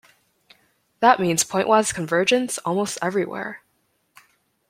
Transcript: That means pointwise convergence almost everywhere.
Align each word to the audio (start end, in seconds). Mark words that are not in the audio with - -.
That 0.99 1.19
means 1.19 1.43
pointwise 1.43 1.93
convergence 1.93 2.57
almost 2.65 2.97
everywhere. 3.03 3.61